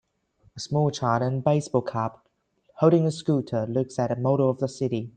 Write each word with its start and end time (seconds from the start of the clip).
A 0.55 0.59
small 0.59 0.89
child 0.89 1.21
in 1.21 1.33
a 1.35 1.41
baseball 1.41 1.83
cap 1.83 2.27
holding 2.77 3.05
a 3.05 3.11
scooter 3.11 3.67
looks 3.67 3.99
at 3.99 4.11
a 4.11 4.15
model 4.15 4.49
of 4.49 4.57
the 4.57 4.67
city. 4.67 5.09